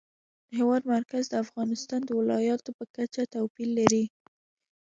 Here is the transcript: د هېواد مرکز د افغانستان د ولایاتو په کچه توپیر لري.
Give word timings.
د 0.47 0.49
هېواد 0.59 0.83
مرکز 0.95 1.23
د 1.29 1.33
افغانستان 1.45 1.99
د 2.05 2.09
ولایاتو 2.19 2.69
په 2.77 2.83
کچه 2.95 3.23
توپیر 3.33 3.69
لري. 3.79 4.03